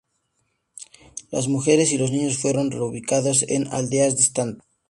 [1.29, 4.65] Las mujeres y los niños fueron "reubicados" en aldeas distantes.